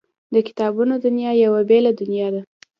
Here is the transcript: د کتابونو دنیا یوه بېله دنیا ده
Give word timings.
د 0.33 0.35
کتابونو 0.47 0.93
دنیا 1.05 1.31
یوه 1.45 1.61
بېله 1.69 1.91
دنیا 2.01 2.27
ده 2.33 2.41